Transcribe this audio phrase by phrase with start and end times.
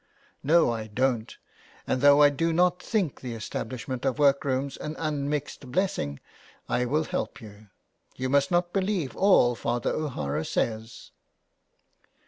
[0.01, 0.03] '^
[0.41, 1.37] No, I don't.
[1.85, 6.19] And though I do not think the estab lishment of workrooms an unmixed blessing
[6.67, 7.67] I will help you.
[8.15, 11.11] You must not believe all Father O'Hara says.''